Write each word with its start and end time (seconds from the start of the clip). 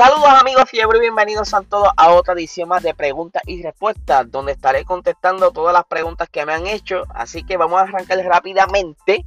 Saludos 0.00 0.30
amigos 0.30 0.64
fiebre 0.70 0.96
y 0.96 1.02
bienvenidos 1.02 1.52
a 1.52 1.60
todos 1.60 1.90
a 1.94 2.08
otra 2.12 2.32
edición 2.32 2.70
más 2.70 2.82
de 2.82 2.94
preguntas 2.94 3.42
y 3.44 3.62
respuestas 3.62 4.30
donde 4.30 4.52
estaré 4.52 4.86
contestando 4.86 5.50
todas 5.50 5.74
las 5.74 5.84
preguntas 5.84 6.30
que 6.30 6.46
me 6.46 6.54
han 6.54 6.66
hecho. 6.66 7.02
Así 7.10 7.44
que 7.44 7.58
vamos 7.58 7.78
a 7.78 7.82
arrancar 7.82 8.16
rápidamente 8.24 9.26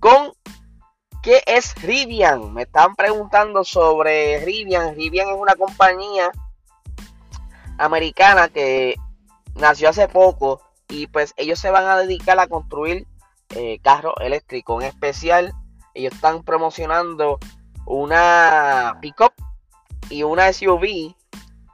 con 0.00 0.32
¿qué 1.22 1.40
es 1.46 1.80
Rivian? 1.80 2.52
Me 2.52 2.62
están 2.62 2.96
preguntando 2.96 3.62
sobre 3.62 4.44
Rivian. 4.44 4.96
Rivian 4.96 5.28
es 5.28 5.36
una 5.38 5.54
compañía 5.54 6.32
americana 7.78 8.48
que 8.48 8.96
nació 9.54 9.90
hace 9.90 10.08
poco 10.08 10.62
y 10.88 11.06
pues 11.06 11.32
ellos 11.36 11.60
se 11.60 11.70
van 11.70 11.86
a 11.86 11.96
dedicar 11.96 12.40
a 12.40 12.48
construir 12.48 13.06
eh, 13.50 13.78
carros 13.84 14.14
eléctricos. 14.18 14.82
En 14.82 14.88
especial 14.88 15.52
ellos 15.94 16.12
están 16.12 16.42
promocionando 16.42 17.38
una 17.86 18.98
pickup 19.00 19.32
y 20.10 20.22
una 20.22 20.52
SUV. 20.52 21.14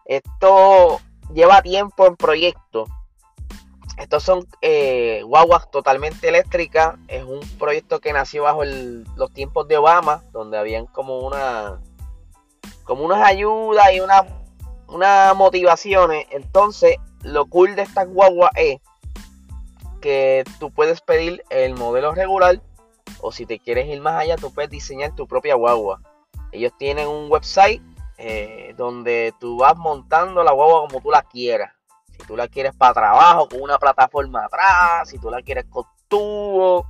Esto 0.05 1.01
lleva 1.33 1.63
tiempo 1.63 2.07
en 2.07 2.17
proyecto. 2.17 2.87
Estos 3.99 4.23
son 4.23 4.47
eh, 4.63 5.23
guaguas 5.25 5.71
totalmente 5.71 6.29
eléctricas. 6.29 6.97
Es 7.09 7.25
un 7.25 7.41
proyecto 7.59 8.01
que 8.01 8.13
nació 8.13 8.45
bajo 8.45 8.65
los 8.65 9.33
tiempos 9.33 9.69
de 9.69 9.77
Obama, 9.77 10.23
donde 10.33 10.59
habían 10.59 10.87
como 10.87 11.19
una 11.21 11.81
como 12.85 13.05
unas 13.05 13.25
ayudas 13.25 13.87
y 13.95 14.01
una, 14.01 14.27
unas 14.89 15.37
motivaciones. 15.37 16.27
Entonces, 16.31 16.97
lo 17.23 17.47
cool 17.47 17.77
de 17.77 17.83
estas 17.83 18.09
guaguas 18.09 18.51
es 18.57 18.81
que 20.01 20.45
tú 20.59 20.71
puedes 20.73 21.01
pedir 21.01 21.45
el 21.49 21.75
modelo 21.75 22.13
regular 22.13 22.61
o 23.21 23.31
si 23.31 23.47
te 23.47 23.59
quieres 23.59 23.89
ir 23.89 24.01
más 24.01 24.21
allá, 24.21 24.37
tú 24.37 24.53
puedes 24.53 24.71
diseñar 24.71 25.15
tu 25.15 25.27
propia 25.27 25.55
guagua. 25.55 26.01
Ellos 26.51 26.73
tienen 26.77 27.09
un 27.09 27.31
website 27.31 27.81
eh, 28.25 28.73
donde 28.77 29.35
tú 29.41 29.59
vas 29.59 29.77
montando 29.77 30.45
la 30.45 30.53
guagua 30.53 30.87
como 30.87 31.01
tú 31.01 31.11
la 31.11 31.23
quieras. 31.23 31.73
Si 32.13 32.19
tú 32.25 32.37
la 32.37 32.47
quieres 32.47 32.73
para 32.73 32.95
trabajo, 32.95 33.49
con 33.49 33.61
una 33.61 33.79
plataforma 33.79 34.45
atrás, 34.45 35.09
si 35.09 35.19
tú 35.19 35.29
la 35.29 35.43
quieres 35.43 35.65
con 35.69 35.85
tubo, 36.07 36.87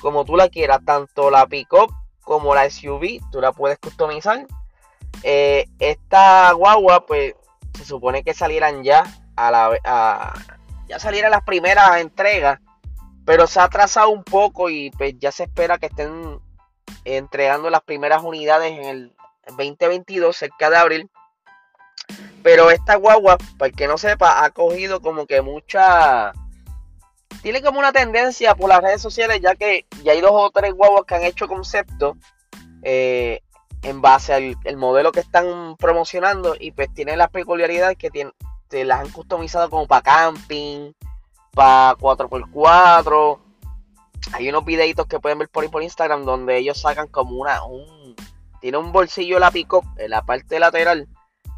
como 0.00 0.24
tú 0.24 0.34
la 0.34 0.48
quieras, 0.48 0.80
tanto 0.82 1.30
la 1.30 1.46
pickup 1.46 1.92
como 2.22 2.54
la 2.54 2.70
SUV, 2.70 3.20
tú 3.30 3.42
la 3.42 3.52
puedes 3.52 3.78
customizar. 3.80 4.46
Eh, 5.22 5.66
esta 5.78 6.52
guagua, 6.52 7.04
pues, 7.04 7.34
se 7.76 7.84
supone 7.84 8.24
que 8.24 8.32
salieran 8.32 8.82
ya 8.82 9.04
a 9.36 9.50
la 9.50 10.32
ya 10.88 10.98
salieran 10.98 11.32
las 11.32 11.42
primeras 11.42 12.00
entregas, 12.00 12.60
pero 13.26 13.46
se 13.46 13.60
ha 13.60 13.64
atrasado 13.64 14.08
un 14.08 14.24
poco 14.24 14.70
y 14.70 14.90
pues 14.90 15.18
ya 15.18 15.32
se 15.32 15.44
espera 15.44 15.76
que 15.76 15.86
estén 15.86 16.40
entregando 17.04 17.68
las 17.68 17.82
primeras 17.82 18.22
unidades 18.22 18.72
en 18.72 18.84
el 18.84 19.16
2022, 19.46 20.36
cerca 20.36 20.70
de 20.70 20.76
abril. 20.76 21.10
Pero 22.42 22.70
esta 22.70 22.96
guagua, 22.96 23.38
para 23.58 23.68
el 23.68 23.76
que 23.76 23.86
no 23.86 23.98
sepa, 23.98 24.44
ha 24.44 24.50
cogido 24.50 25.00
como 25.00 25.26
que 25.26 25.42
mucha... 25.42 26.32
Tiene 27.42 27.62
como 27.62 27.78
una 27.78 27.92
tendencia 27.92 28.54
por 28.54 28.68
las 28.68 28.82
redes 28.82 29.02
sociales, 29.02 29.40
ya 29.40 29.54
que 29.54 29.86
ya 30.04 30.12
hay 30.12 30.20
dos 30.20 30.32
o 30.32 30.50
tres 30.50 30.74
guaguas 30.74 31.04
que 31.06 31.14
han 31.14 31.24
hecho 31.24 31.48
concepto 31.48 32.16
eh, 32.82 33.40
en 33.82 34.00
base 34.00 34.32
al 34.32 34.76
modelo 34.76 35.12
que 35.12 35.20
están 35.20 35.76
promocionando 35.76 36.54
y 36.58 36.70
pues 36.70 36.92
tienen 36.94 37.18
las 37.18 37.30
peculiaridades 37.30 37.96
que 37.96 38.10
tienen, 38.10 38.32
las 38.70 39.00
han 39.00 39.10
customizado 39.10 39.68
como 39.70 39.86
para 39.86 40.02
camping, 40.02 40.92
para 41.52 41.96
4x4. 41.96 43.38
Hay 44.32 44.48
unos 44.48 44.64
videitos 44.64 45.06
que 45.06 45.18
pueden 45.18 45.38
ver 45.38 45.48
por 45.48 45.68
por 45.70 45.82
Instagram 45.82 46.24
donde 46.24 46.58
ellos 46.58 46.80
sacan 46.80 47.08
como 47.08 47.36
una, 47.36 47.64
un, 47.64 48.14
tiene 48.62 48.78
un 48.78 48.92
bolsillo 48.92 49.40
la 49.40 49.52
en 49.52 50.10
la 50.10 50.22
parte 50.22 50.60
lateral 50.60 51.08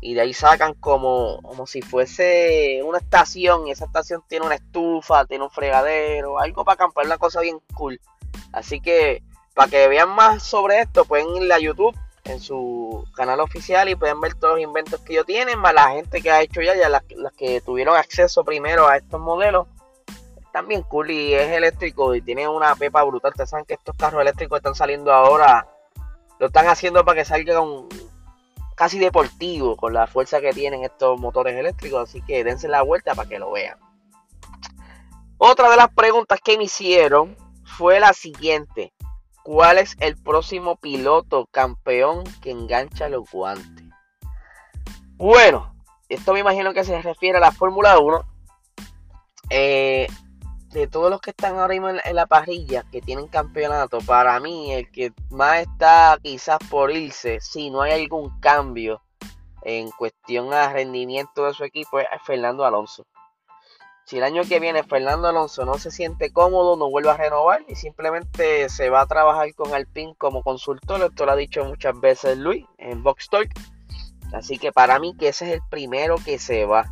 y 0.01 0.15
de 0.15 0.23
ahí 0.23 0.33
sacan 0.33 0.73
como, 0.75 1.41
como 1.43 1.67
si 1.67 1.83
fuese 1.83 2.81
una 2.83 2.99
estación 2.99 3.67
y 3.67 3.73
esa 3.73 3.85
estación 3.85 4.23
tiene 4.27 4.47
una 4.47 4.55
estufa, 4.55 5.27
tiene 5.27 5.45
un 5.45 5.51
fregadero, 5.51 6.39
algo 6.39 6.65
para 6.65 6.75
acampar, 6.75 7.05
una 7.05 7.19
cosa 7.19 7.43
bien 7.43 7.59
cool. 7.75 8.01
Así 8.53 8.81
que 8.81 9.23
para 9.55 9.71
que 9.71 9.87
vean 9.87 10.09
más 10.09 10.43
sobre 10.43 10.81
esto 10.81 11.05
pueden 11.05 11.29
ir 11.37 11.53
a 11.53 11.59
YouTube 11.59 11.95
en 12.25 12.41
su 12.41 13.05
canal 13.15 13.41
oficial 13.41 13.89
y 13.91 13.97
pueden 13.97 14.19
ver 14.21 14.35
todos 14.35 14.55
los 14.55 14.63
inventos 14.63 15.01
que 15.01 15.13
ellos 15.13 15.27
tienen, 15.27 15.59
más 15.59 15.75
la 15.75 15.91
gente 15.91 16.23
que 16.23 16.31
ha 16.31 16.41
hecho 16.41 16.63
ya, 16.63 16.75
ya 16.75 16.89
las, 16.89 17.03
que 17.37 17.61
tuvieron 17.61 17.97
acceso 17.97 18.45
primero 18.45 18.89
a 18.89 18.97
estos 18.97 19.21
modelos. 19.21 19.67
Bien 20.69 20.83
cool 20.85 21.11
y 21.11 21.35
es 21.35 21.51
eléctrico 21.51 22.15
y 22.15 22.23
tiene 22.23 22.47
una 22.47 22.77
pepa 22.77 23.03
brutal. 23.03 23.33
Ustedes 23.33 23.51
saben 23.51 23.67
que 23.67 23.75
estos 23.75 23.97
carros 23.97 24.23
eléctricos 24.23 24.59
están 24.59 24.77
saliendo 24.77 25.13
ahora 25.13 25.67
lo 26.39 26.47
están 26.47 26.69
haciendo 26.69 27.05
para 27.05 27.19
que 27.19 27.25
salga 27.25 27.61
un 27.61 27.89
casi 28.75 28.99
deportivo 28.99 29.77
con 29.77 29.93
la 29.93 30.07
fuerza 30.07 30.41
que 30.41 30.53
tienen 30.53 30.85
estos 30.85 31.19
motores 31.21 31.55
eléctricos. 31.55 32.09
Así 32.09 32.23
que 32.23 32.45
dense 32.45 32.69
la 32.69 32.83
vuelta 32.83 33.15
para 33.15 33.29
que 33.29 33.39
lo 33.39 33.53
vean. 33.53 33.79
Otra 35.39 35.71
de 35.71 35.77
las 35.77 35.93
preguntas 35.93 36.41
que 36.43 36.57
me 36.57 36.65
hicieron 36.65 37.37
fue 37.65 38.01
la 38.01 38.13
siguiente. 38.13 38.93
¿Cuál 39.43 39.79
es 39.79 39.97
el 40.01 40.17
próximo 40.17 40.77
piloto 40.77 41.47
campeón 41.51 42.25
que 42.41 42.51
engancha 42.51 43.09
los 43.09 43.31
guantes? 43.31 43.85
Bueno, 45.17 45.75
esto 46.09 46.33
me 46.33 46.41
imagino 46.41 46.73
que 46.73 46.85
se 46.85 47.01
refiere 47.03 47.39
a 47.39 47.41
la 47.41 47.53
Fórmula 47.53 47.99
1. 47.99 48.25
Eh, 49.51 50.07
de 50.75 50.89
todos 50.89 51.09
los 51.09 51.21
que 51.21 51.31
están 51.31 51.57
ahora 51.57 51.73
mismo 51.73 51.89
en 51.89 52.17
la, 52.17 52.27
parrilla, 52.27 52.85
que 52.91 53.01
tienen 53.01 53.29
campeonato, 53.29 53.99
para 54.01 54.39
mí 54.41 54.73
el 54.73 54.91
que 54.91 55.13
más 55.31 55.61
está 55.61 56.19
quizás 56.21 56.59
por 56.69 56.91
irse, 56.91 57.41
si 57.41 57.71
no 57.71 57.83
hay 57.83 57.93
algún 57.93 58.41
cambio 58.41 59.01
en 59.63 59.91
cuestión 59.93 60.53
a 60.53 60.73
rendimiento 60.73 61.47
de 61.47 61.55
su 61.55 61.63
equipo, 61.63 62.01
es 62.01 62.07
Fernando 62.27 62.65
Alonso. 62.65 63.07
Si 64.05 64.19
el 64.19 64.25
año 64.25 64.43
que 64.43 64.61
viene 64.61 64.83
Fernando 64.83 65.29
Alonso 65.29 65.65
no 65.65 65.75
se 65.79 65.93
siente 65.93 66.33
cómodo, 66.33 66.77
no 66.77 66.91
vuelve 66.91 67.11
a 67.11 67.17
renovar 67.17 67.65
y 67.69 67.77
simplemente 67.77 68.69
se 68.69 68.91
va 68.91 69.03
a 69.03 69.07
trabajar 69.07 69.55
con 69.55 69.73
Alpine 69.73 70.15
como 70.19 70.43
consultor, 70.43 71.01
esto 71.03 71.25
lo 71.25 71.33
ha 71.33 71.37
dicho 71.37 71.65
muchas 71.65 71.99
veces 72.01 72.37
Luis 72.37 72.67
en 72.79 73.03
Box 73.03 73.29
Talk. 73.31 73.49
Así 74.35 74.59
que 74.59 74.73
para 74.73 74.99
mí 74.99 75.17
que 75.17 75.29
ese 75.29 75.47
es 75.47 75.55
el 75.55 75.61
primero 75.71 76.17
que 76.23 76.41
se 76.41 76.67
va. 76.67 76.85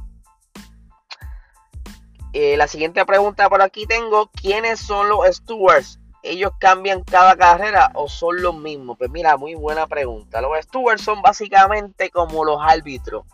Eh, 2.32 2.56
la 2.56 2.66
siguiente 2.66 3.04
pregunta 3.04 3.48
por 3.50 3.60
aquí 3.60 3.86
tengo, 3.86 4.30
¿quiénes 4.30 4.80
son 4.80 5.08
los 5.08 5.26
stewards? 5.36 5.98
¿Ellos 6.22 6.52
cambian 6.58 7.02
cada 7.02 7.36
carrera 7.36 7.90
o 7.94 8.08
son 8.08 8.40
los 8.40 8.56
mismos? 8.56 8.96
Pues 8.96 9.10
mira, 9.10 9.36
muy 9.36 9.54
buena 9.54 9.86
pregunta. 9.86 10.40
Los 10.40 10.52
stewards 10.64 11.02
son 11.02 11.20
básicamente 11.20 12.10
como 12.10 12.44
los 12.44 12.58
árbitros 12.60 13.24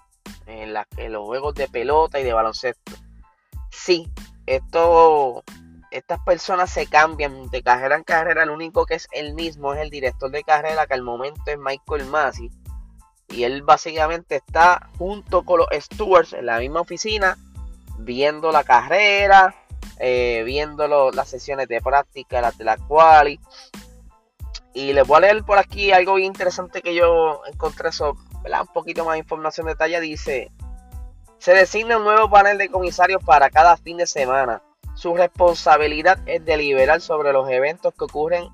en, 0.46 0.72
los 0.72 1.26
juegos 1.26 1.54
de 1.54 1.68
pelota 1.68 2.18
y 2.18 2.24
de 2.24 2.32
baloncesto. 2.32 2.92
Sí, 3.70 4.10
esto, 4.46 5.44
estas 5.92 6.18
personas 6.24 6.70
se 6.70 6.86
cambian 6.86 7.50
de 7.50 7.62
carrera 7.62 7.94
en 7.94 8.02
carrera. 8.02 8.42
El 8.42 8.50
único 8.50 8.84
que 8.84 8.94
es 8.94 9.06
el 9.12 9.34
mismo 9.34 9.74
es 9.74 9.80
el 9.80 9.90
director 9.90 10.30
de 10.30 10.42
carrera, 10.42 10.86
que 10.86 10.94
al 10.94 11.02
momento 11.02 11.42
es 11.46 11.58
Michael 11.58 12.06
Massey. 12.06 12.50
Y 13.28 13.44
él 13.44 13.62
básicamente 13.62 14.36
está 14.36 14.88
junto 14.98 15.44
con 15.44 15.58
los 15.58 15.68
stewards 15.72 16.32
en 16.32 16.46
la 16.46 16.58
misma 16.58 16.80
oficina 16.80 17.36
viendo 17.98 18.52
la 18.52 18.64
carrera, 18.64 19.54
eh, 19.98 20.42
viendo 20.44 20.86
las 21.10 21.28
sesiones 21.28 21.68
de 21.68 21.80
práctica, 21.80 22.40
las 22.40 22.56
de 22.56 22.64
la 22.64 22.76
quali. 22.76 23.40
Y 24.74 24.92
les 24.92 25.06
voy 25.06 25.18
a 25.18 25.20
leer 25.20 25.44
por 25.44 25.58
aquí 25.58 25.92
algo 25.92 26.18
interesante 26.18 26.82
que 26.82 26.94
yo 26.94 27.42
encontré 27.46 27.90
sobre 27.90 28.20
un 28.60 28.66
poquito 28.72 29.04
más 29.04 29.14
de 29.14 29.18
información 29.18 29.66
detallada. 29.66 30.00
Dice, 30.00 30.52
se 31.38 31.52
designa 31.52 31.96
un 31.96 32.04
nuevo 32.04 32.30
panel 32.30 32.58
de 32.58 32.68
comisarios 32.68 33.22
para 33.24 33.50
cada 33.50 33.76
fin 33.76 33.96
de 33.96 34.06
semana. 34.06 34.62
Su 34.94 35.16
responsabilidad 35.16 36.18
es 36.26 36.44
deliberar 36.44 37.00
sobre 37.00 37.32
los 37.32 37.48
eventos 37.50 37.94
que 37.94 38.04
ocurren 38.04 38.48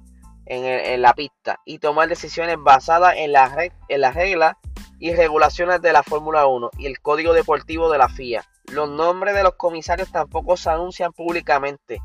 en, 0.47 1.00
la 1.00 1.14
pista 1.14 1.61
y 1.64 1.79
tomar 1.79 2.08
decisiones 2.08 2.56
basadas 2.58 3.14
en 3.17 3.32
las 3.32 3.55
reglas 4.14 4.56
y 4.99 5.14
regulaciones 5.14 5.81
de 5.81 5.93
la 5.93 6.02
Fórmula 6.02 6.47
1 6.47 6.70
y 6.79 6.87
el 6.87 7.00
código 7.00 7.32
deportivo 7.32 7.90
de 7.90 7.99
la 7.99 8.08
FIA. 8.08 8.44
Los 8.70 8.88
nombres 8.88 9.34
de 9.34 9.43
los 9.43 9.55
comisarios 9.55 10.11
tampoco 10.11 10.56
se 10.56 10.70
anuncian 10.70 11.12
públicamente. 11.12 12.00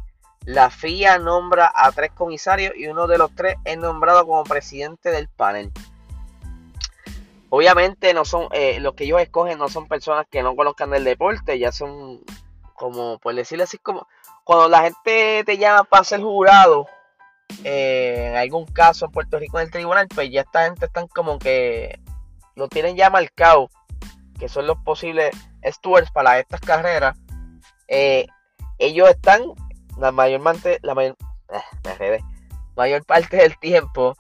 La 0.45 0.69
FIA 0.69 1.19
nombra 1.19 1.71
a 1.73 1.91
tres 1.91 2.11
comisarios 2.11 2.73
y 2.75 2.88
uno 2.88 3.07
de 3.07 3.17
los 3.17 3.33
tres 3.35 3.56
es 3.65 3.77
nombrado 3.77 4.25
como 4.25 4.44
presidente 4.44 5.11
del 5.11 5.27
panel. 5.27 5.71
Obviamente 7.50 8.13
no 8.13 8.25
son 8.25 8.47
eh, 8.51 8.79
los 8.79 8.94
que 8.94 9.06
ellos 9.06 9.21
escogen 9.21 9.57
no 9.57 9.69
son 9.69 9.88
personas 9.88 10.27
que 10.29 10.44
no 10.44 10.56
conozcan 10.56 10.94
el 10.94 11.03
deporte, 11.03 11.57
ya 11.57 11.71
son 11.71 12.21
como 12.75 13.17
por 13.17 13.33
decirlo 13.33 13.63
así 13.63 13.77
como 13.77 14.07
cuando 14.44 14.69
la 14.69 14.83
gente 14.83 15.44
te 15.45 15.57
llama 15.57 15.83
para 15.83 16.03
ser 16.03 16.21
jurado 16.21 16.88
eh, 17.63 18.27
en 18.29 18.35
algún 18.38 18.65
caso 18.65 19.06
en 19.06 19.11
Puerto 19.11 19.39
Rico 19.39 19.59
en 19.59 19.65
el 19.65 19.71
tribunal, 19.71 20.07
pues 20.07 20.29
ya 20.31 20.41
esta 20.41 20.65
gente 20.65 20.85
están 20.85 21.07
como 21.07 21.39
que 21.39 22.00
lo 22.56 22.67
tienen 22.67 22.95
ya 22.95 23.09
marcado, 23.09 23.69
que 24.39 24.47
son 24.47 24.67
los 24.67 24.77
posibles 24.77 25.35
stewards 25.63 26.11
para 26.11 26.39
estas 26.39 26.61
carreras, 26.61 27.17
eh, 27.88 28.27
ellos 28.77 29.09
están 29.09 29.41
la 29.97 30.11
mayor, 30.11 30.41
la 30.81 30.95
mayor, 30.95 31.17
eh, 32.00 32.19
mayor 32.75 33.06
parte 33.06 33.38
del 33.38 33.57
tiempo 33.59 34.15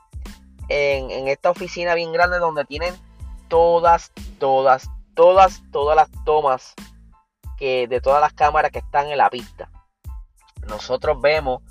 en, 0.67 1.27
esta 1.27 1.49
oficina 1.49 1.95
bien 1.95 2.11
grande 2.11 2.39
donde 2.39 2.65
tienen 2.65 2.93
todas, 3.47 4.11
todas, 4.37 4.89
todas, 5.15 5.63
todas 5.71 5.95
las 5.95 6.09
tomas 6.25 6.75
que 7.57 7.87
de 7.87 8.01
todas 8.01 8.21
las 8.21 8.33
cámaras 8.33 8.71
que 8.71 8.79
están 8.79 9.07
en 9.07 9.17
la 9.17 9.29
pista. 9.29 9.69
Nosotros 10.67 11.19
vemos, 11.19 11.61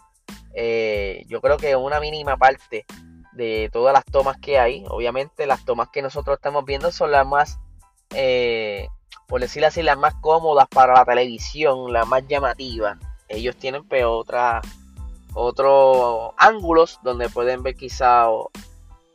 eh, 0.54 1.24
yo 1.28 1.40
creo 1.40 1.56
que 1.56 1.76
una 1.76 2.00
mínima 2.00 2.36
parte 2.36 2.84
de 3.32 3.70
todas 3.72 3.94
las 3.94 4.04
tomas 4.04 4.36
que 4.38 4.58
hay. 4.58 4.84
Obviamente 4.88 5.46
las 5.46 5.64
tomas 5.64 5.88
que 5.90 6.02
nosotros 6.02 6.36
estamos 6.36 6.64
viendo 6.64 6.90
son 6.90 7.12
las 7.12 7.26
más, 7.26 7.58
por 9.28 9.42
decirlo 9.42 9.68
así, 9.68 9.82
las 9.82 9.98
más 9.98 10.14
cómodas 10.14 10.66
para 10.68 10.94
la 10.94 11.04
televisión, 11.04 11.92
las 11.92 12.06
más 12.08 12.26
llamativas. 12.26 12.98
Ellos 13.28 13.56
tienen 13.56 13.84
pues, 13.84 14.04
otros 14.06 14.64
ángulos 16.38 16.98
donde 17.02 17.28
pueden 17.28 17.62
ver 17.62 17.76
quizá 17.76 18.26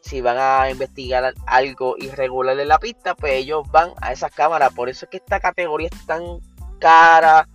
si 0.01 0.21
van 0.21 0.37
a 0.37 0.69
investigar 0.69 1.33
algo 1.47 1.95
irregular 1.97 2.59
en 2.59 2.67
la 2.67 2.77
pista, 2.77 3.15
pues 3.15 3.33
ellos 3.33 3.63
van 3.71 3.91
a 4.01 4.11
esas 4.11 4.31
cámaras. 4.31 4.71
Por 4.73 4.87
eso 4.87 5.05
es 5.05 5.09
que 5.09 5.17
esta 5.17 5.39
categoría 5.39 5.89
es 5.91 6.05
tan 6.05 6.21
cara, 6.79 7.47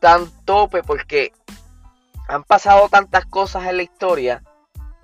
tan 0.00 0.28
tope, 0.44 0.82
porque 0.82 1.32
han 2.26 2.42
pasado 2.42 2.88
tantas 2.88 3.24
cosas 3.26 3.66
en 3.66 3.76
la 3.76 3.82
historia 3.84 4.42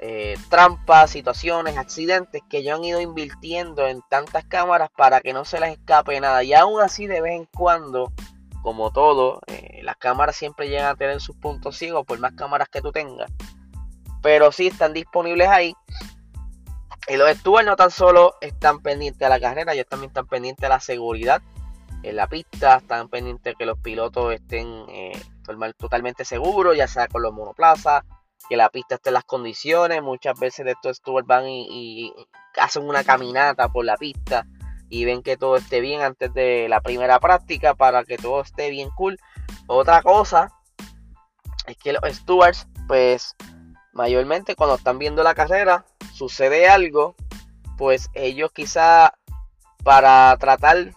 eh, 0.06 0.36
trampas, 0.50 1.10
situaciones, 1.10 1.78
accidentes 1.78 2.42
que 2.50 2.58
ellos 2.58 2.76
han 2.76 2.84
ido 2.84 3.00
invirtiendo 3.00 3.86
en 3.86 4.02
tantas 4.10 4.44
cámaras 4.44 4.90
para 4.94 5.22
que 5.22 5.32
no 5.32 5.46
se 5.46 5.58
les 5.58 5.78
escape 5.78 6.20
nada. 6.20 6.44
Y 6.44 6.52
aún 6.52 6.82
así 6.82 7.06
de 7.06 7.22
vez 7.22 7.32
en 7.32 7.46
cuando, 7.46 8.12
como 8.60 8.92
todo, 8.92 9.40
eh, 9.46 9.80
las 9.82 9.96
cámaras 9.96 10.36
siempre 10.36 10.68
llegan 10.68 10.88
a 10.88 10.94
tener 10.94 11.22
sus 11.22 11.36
puntos 11.36 11.78
ciegos 11.78 12.04
por 12.04 12.18
más 12.18 12.34
cámaras 12.34 12.68
que 12.68 12.82
tú 12.82 12.92
tengas. 12.92 13.32
Pero 14.20 14.52
sí 14.52 14.66
están 14.66 14.92
disponibles 14.92 15.48
ahí. 15.48 15.74
Y 17.08 17.16
los 17.16 17.30
stewards 17.38 17.66
no 17.66 17.74
tan 17.74 17.90
solo 17.90 18.34
están 18.42 18.82
pendientes 18.82 19.20
de 19.20 19.28
la 19.30 19.40
carrera, 19.40 19.72
ellos 19.72 19.86
también 19.88 20.10
están 20.10 20.26
pendientes 20.26 20.60
de 20.60 20.68
la 20.68 20.80
seguridad 20.80 21.40
en 22.02 22.16
la 22.16 22.26
pista, 22.26 22.76
están 22.76 23.08
pendientes 23.08 23.54
que 23.58 23.64
los 23.64 23.78
pilotos 23.78 24.34
estén 24.34 24.84
eh, 24.90 25.18
totalmente 25.78 26.26
seguros, 26.26 26.76
ya 26.76 26.88
sea 26.88 27.08
con 27.08 27.22
los 27.22 27.32
monoplazas, 27.32 28.04
que 28.48 28.56
la 28.56 28.68
pista 28.68 28.96
esté 28.96 29.10
en 29.10 29.14
las 29.14 29.24
condiciones. 29.24 30.02
Muchas 30.02 30.38
veces 30.38 30.64
de 30.64 30.72
estos 30.72 30.98
stewards 30.98 31.26
van 31.26 31.48
y, 31.48 32.12
hacen 32.56 32.88
una 32.88 33.04
caminata 33.04 33.68
por 33.68 33.84
la 33.84 33.96
pista 33.96 34.46
y 34.88 35.04
ven 35.04 35.22
que 35.22 35.36
todo 35.36 35.56
esté 35.56 35.80
bien 35.80 36.02
antes 36.02 36.32
de 36.34 36.68
la 36.68 36.80
primera 36.80 37.18
práctica 37.18 37.74
para 37.74 38.04
que 38.04 38.16
todo 38.16 38.42
esté 38.42 38.70
bien 38.70 38.90
cool. 38.90 39.18
Otra 39.66 40.02
cosa 40.02 40.52
es 41.66 41.76
que 41.76 41.92
los 41.92 42.02
stewards, 42.04 42.68
pues 42.86 43.34
mayormente 43.92 44.54
cuando 44.54 44.76
están 44.76 44.98
viendo 44.98 45.22
la 45.22 45.34
carrera, 45.34 45.84
sucede 46.12 46.68
algo, 46.68 47.16
pues 47.76 48.10
ellos 48.14 48.52
quizá 48.52 49.14
para 49.82 50.36
tratar 50.38 50.94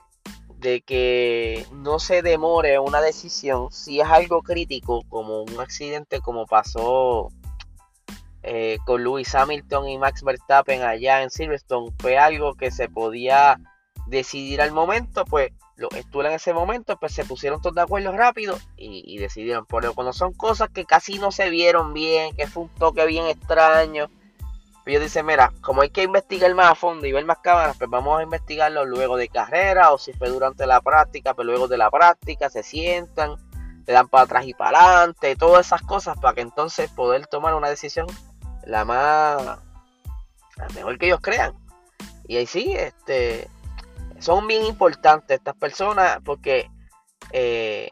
de 0.59 0.81
que 0.81 1.65
no 1.71 1.99
se 1.99 2.21
demore 2.21 2.79
una 2.79 3.01
decisión, 3.01 3.71
si 3.71 3.99
es 3.99 4.07
algo 4.07 4.41
crítico, 4.41 5.03
como 5.07 5.43
un 5.43 5.59
accidente 5.59 6.19
como 6.19 6.47
pasó 6.47 7.29
eh, 8.49 8.77
con 8.85 9.03
Lewis 9.03 9.35
Hamilton 9.35 9.89
y 9.89 9.97
Max 9.97 10.23
Verstappen 10.23 10.81
allá 10.81 11.21
en 11.21 11.29
Silverstone, 11.29 11.91
fue 11.99 12.17
algo 12.17 12.53
que 12.55 12.71
se 12.71 12.87
podía 12.87 13.59
decidir 14.05 14.61
al 14.61 14.71
momento, 14.71 15.25
pues 15.25 15.51
lo 15.75 15.89
estuvo 15.91 16.23
en 16.23 16.31
ese 16.31 16.53
momento, 16.53 16.97
pues 16.97 17.13
se 17.13 17.25
pusieron 17.25 17.61
todos 17.61 17.75
de 17.75 17.81
acuerdo 17.81 18.13
rápido 18.13 18.57
y, 18.77 19.17
decidieron. 19.17 19.65
Pero 19.65 19.93
cuando 19.93 20.13
son 20.13 20.33
cosas 20.33 20.69
que 20.69 20.85
casi 20.85 21.19
no 21.19 21.31
se 21.31 21.49
vieron 21.49 21.93
bien, 21.93 22.35
que 22.37 22.47
fue 22.47 22.63
un 22.63 22.69
toque 22.69 23.05
bien 23.05 23.25
extraño, 23.25 24.09
ellos 24.85 25.01
dicen, 25.01 25.25
mira, 25.25 25.51
como 25.59 25.81
hay 25.81 25.89
que 25.89 26.03
investigar 26.03 26.55
más 26.55 26.71
a 26.71 26.75
fondo 26.75 27.05
y 27.05 27.11
ver 27.11 27.25
más 27.25 27.39
cámaras, 27.39 27.75
pues 27.77 27.89
vamos 27.89 28.17
a 28.17 28.23
investigarlo 28.23 28.85
luego 28.85 29.17
de 29.17 29.27
carrera 29.27 29.91
o 29.91 29.97
si 29.97 30.13
fue 30.13 30.29
durante 30.29 30.65
la 30.65 30.79
práctica, 30.79 31.33
pues 31.33 31.45
luego 31.45 31.67
de 31.67 31.77
la 31.77 31.91
práctica 31.91 32.49
se 32.49 32.63
sientan, 32.63 33.35
le 33.85 33.93
dan 33.93 34.07
para 34.07 34.23
atrás 34.23 34.47
y 34.47 34.53
para 34.53 34.79
adelante, 34.79 35.35
todas 35.35 35.65
esas 35.67 35.81
cosas 35.81 36.17
para 36.17 36.33
que 36.33 36.41
entonces 36.41 36.89
poder 36.91 37.27
tomar 37.27 37.53
una 37.53 37.69
decisión 37.69 38.07
la 38.67 38.85
más, 38.85 39.59
la 40.57 40.67
mejor 40.75 40.97
que 40.97 41.07
ellos 41.07 41.19
crean. 41.21 41.53
Y 42.27 42.37
ahí 42.37 42.45
sí, 42.45 42.73
este, 42.73 43.49
son 44.19 44.47
bien 44.47 44.65
importantes 44.65 45.37
estas 45.37 45.55
personas 45.55 46.19
porque 46.23 46.69
eh, 47.31 47.89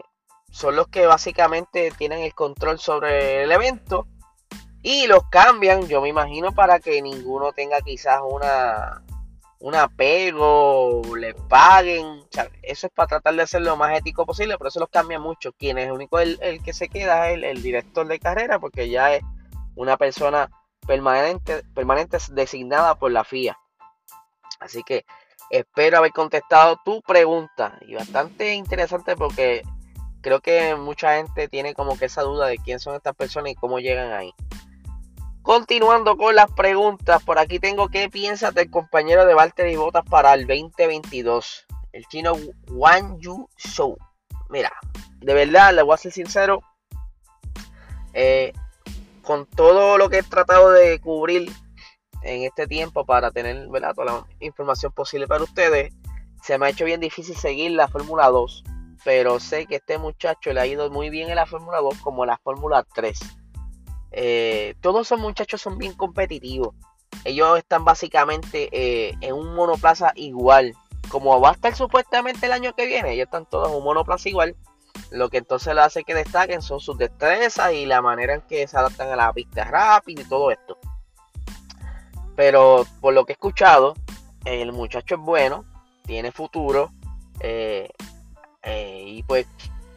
son 0.52 0.76
los 0.76 0.88
que 0.88 1.06
básicamente 1.06 1.92
tienen 1.98 2.20
el 2.20 2.34
control 2.34 2.80
sobre 2.80 3.44
el 3.44 3.52
evento 3.52 4.08
y 4.82 5.08
los 5.08 5.24
cambian, 5.30 5.88
yo 5.88 6.02
me 6.02 6.10
imagino, 6.10 6.52
para 6.54 6.80
que 6.80 7.02
ninguno 7.02 7.52
tenga 7.54 7.82
quizás 7.82 8.20
una 8.24 9.02
un 9.60 9.74
apego, 9.74 11.02
le 11.18 11.34
paguen. 11.34 12.24
eso 12.62 12.88
es 12.88 12.94
para 12.94 13.08
tratar 13.08 13.36
de 13.36 13.48
ser 13.48 13.64
lo 13.64 13.76
más 13.76 13.98
ético 13.98 14.24
posible, 14.24 14.58
pero 14.60 14.68
eso 14.68 14.80
los 14.80 14.90
cambia 14.90 15.20
mucho. 15.20 15.54
Quien 15.54 15.80
es 15.80 15.88
el 15.88 15.92
único 15.92 16.20
el, 16.20 16.62
que 16.64 16.72
se 16.72 16.88
queda 16.88 17.32
es 17.32 17.42
el, 17.42 17.64
director 17.64 18.06
de 18.06 18.20
carrera, 18.20 18.60
porque 18.60 18.90
ya 18.90 19.16
es 19.16 19.24
una 19.76 19.98
persona 19.98 20.52
permanente, 20.86 21.64
permanente 21.74 22.18
designada 22.32 22.96
por 22.96 23.12
la 23.12 23.24
FIA. 23.24 23.58
Así 24.60 24.84
que 24.84 25.06
espero 25.50 25.98
haber 25.98 26.12
contestado 26.12 26.80
tu 26.84 27.02
pregunta. 27.02 27.78
Y 27.88 27.96
bastante 27.96 28.54
interesante 28.54 29.16
porque 29.16 29.64
creo 30.22 30.40
que 30.40 30.76
mucha 30.76 31.18
gente 31.18 31.48
tiene 31.48 31.74
como 31.74 31.98
que 31.98 32.06
esa 32.06 32.24
duda 32.24 32.48
de 32.48 32.58
quién 32.58 32.80
son 32.80 32.96
estas 32.96 33.16
personas 33.16 33.52
y 33.52 33.56
cómo 33.56 33.80
llegan 33.80 34.12
ahí. 34.12 34.34
Continuando 35.44 36.18
con 36.18 36.34
las 36.34 36.52
preguntas, 36.52 37.22
por 37.24 37.38
aquí 37.38 37.60
tengo 37.60 37.90
qué 37.90 38.10
piensas 38.10 38.52
del 38.56 38.72
compañero 38.72 39.28
de 39.28 39.36
Valtteri 39.36 39.76
Bottas 39.76 40.04
para 40.10 40.34
el 40.34 40.48
2022, 40.48 41.68
el 41.92 42.06
chino 42.08 42.34
Wang 42.72 43.20
Yu 43.20 43.48
Shou. 43.56 43.96
Mira, 44.50 44.72
de 45.20 45.34
verdad, 45.36 45.72
le 45.76 45.84
voy 45.84 45.94
a 45.94 45.98
ser 45.98 46.12
sincero, 46.12 46.62
eh, 48.14 48.54
con 49.26 49.46
todo 49.46 49.98
lo 49.98 50.10
que 50.10 50.20
he 50.20 50.24
tratado 50.24 50.72
de 50.72 51.00
cubrir 51.00 51.52
en 52.22 52.44
este 52.44 52.68
tiempo 52.68 53.06
para 53.06 53.32
tener 53.32 53.68
¿verdad? 53.70 53.94
toda 53.94 54.06
la 54.06 54.28
información 54.40 54.92
posible 54.92 55.28
para 55.28 55.44
ustedes, 55.44 55.94
se 56.44 56.58
me 56.58 56.68
ha 56.68 56.70
hecho 56.70 56.86
bien 56.86 57.00
difícil 57.00 57.36
seguir 57.36 57.72
la 57.72 57.88
Fórmula 57.88 58.30
2, 58.30 58.64
pero 59.04 59.40
sé 59.40 59.66
que 59.66 59.76
este 59.76 59.98
muchacho 59.98 60.54
le 60.54 60.62
ha 60.62 60.66
ido 60.66 60.90
muy 60.90 61.10
bien 61.10 61.30
en 61.30 61.36
la 61.36 61.46
Fórmula 61.46 61.80
2 61.80 61.98
como 62.00 62.24
en 62.24 62.30
la 62.30 62.38
Fórmula 62.38 62.86
3 62.94 63.20
eh, 64.18 64.76
todos 64.80 65.08
esos 65.08 65.20
muchachos 65.20 65.62
son 65.62 65.78
bien 65.78 65.94
competitivos. 65.94 66.74
Ellos 67.26 67.58
están 67.58 67.84
básicamente 67.84 68.70
eh, 68.72 69.14
en 69.20 69.34
un 69.34 69.54
monoplaza 69.54 70.14
igual. 70.16 70.74
Como 71.10 71.40
va 71.40 71.50
a 71.50 71.54
estar 71.54 71.76
supuestamente 71.76 72.46
el 72.46 72.54
año 72.54 72.74
que 72.74 72.88
viene, 72.88 73.14
ellos 73.14 73.26
están 73.26 73.46
todos 73.46 73.70
en 73.70 73.76
un 73.76 73.84
monoplaza 73.84 74.30
igual. 74.30 74.56
Lo 75.12 75.30
que 75.30 75.38
entonces 75.38 75.74
le 75.74 75.82
hace 75.82 76.04
que 76.04 76.14
destaquen 76.14 76.62
son 76.62 76.80
sus 76.80 76.98
destrezas 76.98 77.74
y 77.74 77.86
la 77.86 78.02
manera 78.02 78.36
en 78.36 78.42
que 78.42 78.68
se 78.68 78.78
adaptan 78.78 79.12
a 79.12 79.16
la 79.16 79.34
pista 79.34 79.64
rápida 79.64 80.22
y 80.22 80.26
todo 80.26 80.52
esto. 80.52 80.78
Pero 82.36 82.86
por 83.02 83.14
lo 83.14 83.26
que 83.26 83.34
he 83.34 83.36
escuchado, 83.36 83.96
el 84.46 84.72
muchacho 84.72 85.16
es 85.16 85.22
bueno, 85.22 85.66
tiene 86.06 86.32
futuro. 86.32 86.92
Eh, 87.40 87.90
y 89.06 89.24
pues 89.24 89.48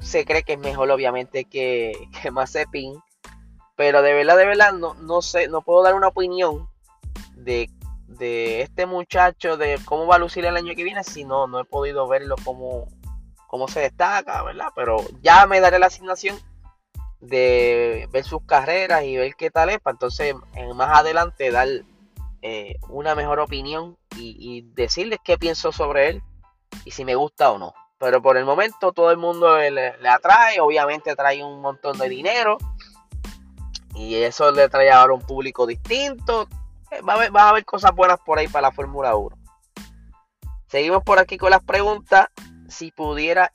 se 0.00 0.24
cree 0.24 0.42
que 0.42 0.54
es 0.54 0.58
mejor 0.58 0.90
obviamente 0.90 1.44
que, 1.44 1.92
que 2.22 2.30
Mazepin. 2.30 3.00
Pero 3.76 4.02
de 4.02 4.12
verdad, 4.12 4.36
de 4.36 4.46
verdad, 4.46 4.72
no, 4.72 4.94
no 4.94 5.22
sé, 5.22 5.48
no 5.48 5.62
puedo 5.62 5.82
dar 5.82 5.94
una 5.94 6.08
opinión 6.08 6.68
de, 7.36 7.70
este 8.62 8.86
muchacho, 8.86 9.56
de 9.56 9.78
cómo 9.84 10.06
va 10.06 10.16
a 10.16 10.18
lucir 10.18 10.44
el 10.44 10.56
año 10.56 10.74
que 10.74 10.84
viene, 10.84 11.04
si 11.04 11.24
no, 11.24 11.46
no 11.46 11.60
he 11.60 11.64
podido 11.64 12.08
verlo 12.08 12.34
como, 12.44 12.88
cómo 13.48 13.66
se 13.66 13.80
destaca, 13.80 14.44
¿verdad? 14.44 14.68
Pero 14.76 14.98
ya 15.20 15.46
me 15.46 15.60
daré 15.60 15.80
la 15.80 15.86
asignación 15.86 16.38
de 17.20 18.08
ver 18.12 18.22
sus 18.22 18.42
carreras 18.44 19.02
y 19.02 19.16
ver 19.16 19.34
qué 19.34 19.50
tal 19.50 19.70
es, 19.70 19.80
para 19.80 19.94
entonces 19.94 20.34
más 20.76 20.96
adelante 20.96 21.50
dar 21.50 21.66
eh, 22.42 22.76
una 22.88 23.16
mejor 23.16 23.40
opinión 23.40 23.96
y, 24.16 24.62
decirles 24.74 25.18
qué 25.24 25.38
pienso 25.38 25.72
sobre 25.72 26.10
él 26.10 26.22
y 26.84 26.90
si 26.92 27.04
me 27.04 27.14
gusta 27.14 27.50
o 27.50 27.58
no. 27.58 27.74
Pero 27.98 28.22
por 28.22 28.36
el 28.36 28.44
momento 28.44 28.92
todo 28.92 29.10
el 29.10 29.16
mundo 29.16 29.58
le, 29.58 29.94
atrae, 30.08 30.60
obviamente 30.60 31.16
trae 31.16 31.42
un 31.42 31.60
montón 31.60 31.98
de 31.98 32.08
dinero 32.08 32.58
y 33.94 34.14
eso 34.16 34.52
le 34.52 34.68
trae 34.68 34.90
ahora 34.90 35.14
un 35.14 35.22
público 35.22 35.66
distinto. 35.66 36.48
Eh, 36.90 37.00
va 37.00 37.14
a, 37.14 37.48
haber, 37.48 37.64
cosas 37.64 37.92
buenas 37.94 38.18
por 38.20 38.38
ahí 38.38 38.46
para 38.46 38.68
la 38.68 38.72
Fórmula 38.72 39.16
1. 39.16 39.36
Seguimos 40.68 41.02
por 41.02 41.18
aquí 41.18 41.38
con 41.38 41.50
las 41.50 41.62
preguntas. 41.62 42.28
Si 42.68 42.92
pudiera 42.92 43.50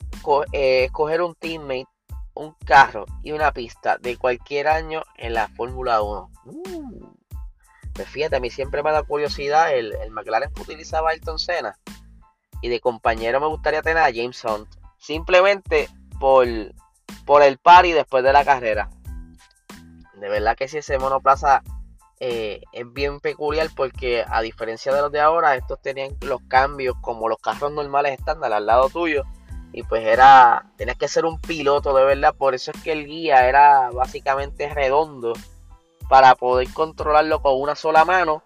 eh, 0.51 0.85
escoger 0.85 1.21
un 1.21 1.35
teammate, 1.35 1.87
un 2.33 2.53
carro 2.65 3.05
y 3.21 3.31
una 3.31 3.51
pista 3.51 3.97
de 3.97 4.17
cualquier 4.17 4.67
año 4.67 5.03
en 5.17 5.33
la 5.33 5.47
Fórmula 5.49 6.01
1. 6.01 6.31
Uh, 6.45 7.15
pues 7.93 8.09
fíjate, 8.09 8.37
a 8.37 8.39
mí 8.39 8.49
siempre 8.49 8.81
me 8.81 8.91
da 8.91 9.03
curiosidad 9.03 9.73
el, 9.73 9.93
el 9.93 10.09
McLaren 10.11 10.51
que 10.51 10.61
utilizaba 10.61 11.11
Ayrton 11.11 11.37
Senna. 11.37 11.77
Y 12.61 12.69
de 12.69 12.79
compañero 12.79 13.39
me 13.39 13.47
gustaría 13.47 13.81
tener 13.81 14.01
a 14.01 14.11
James 14.13 14.43
Hunt. 14.43 14.67
Simplemente 14.97 15.89
por, 16.19 16.47
por 17.25 17.43
el 17.43 17.57
party 17.59 17.91
después 17.91 18.23
de 18.23 18.33
la 18.33 18.43
carrera 18.43 18.89
de 20.23 20.29
verdad 20.29 20.55
que 20.55 20.69
si 20.69 20.77
ese 20.77 20.97
monoplaza 20.97 21.63
eh, 22.25 22.63
es 22.71 22.93
bien 22.93 23.19
peculiar 23.19 23.67
porque 23.75 24.23
a 24.25 24.41
diferencia 24.41 24.93
de 24.93 25.01
los 25.01 25.11
de 25.11 25.19
ahora, 25.19 25.57
estos 25.57 25.81
tenían 25.81 26.15
los 26.21 26.39
cambios 26.47 26.95
como 27.01 27.27
los 27.27 27.37
carros 27.37 27.73
normales 27.73 28.17
estándar 28.17 28.53
al 28.53 28.65
lado 28.65 28.87
tuyo 28.87 29.23
y 29.73 29.83
pues 29.83 30.05
era, 30.05 30.71
tenías 30.77 30.97
que 30.97 31.09
ser 31.09 31.25
un 31.25 31.37
piloto 31.41 31.93
de 31.93 32.05
verdad, 32.05 32.33
por 32.33 32.55
eso 32.55 32.71
es 32.73 32.81
que 32.81 32.93
el 32.93 33.07
guía 33.07 33.49
era 33.49 33.89
básicamente 33.91 34.73
redondo 34.73 35.33
para 36.07 36.35
poder 36.35 36.71
controlarlo 36.73 37.41
con 37.41 37.59
una 37.59 37.75
sola 37.75 38.05
mano 38.05 38.41